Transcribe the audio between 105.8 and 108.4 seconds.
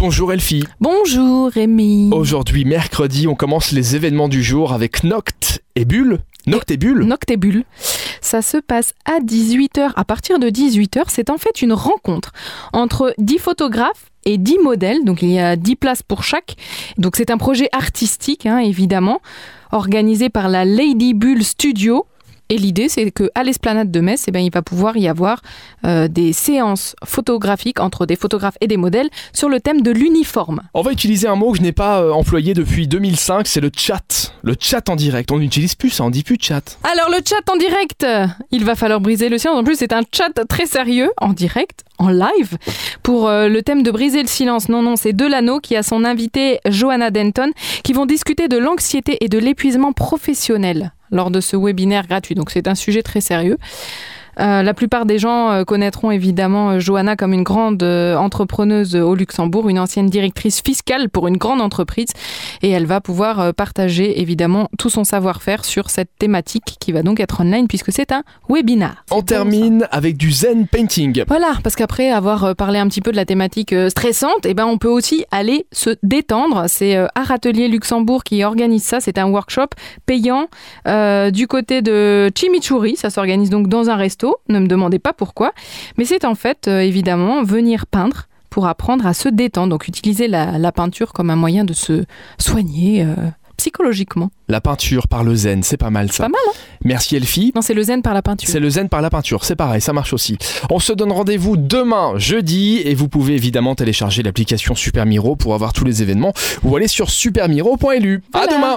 les événements ou aller sur supermiro.lu. À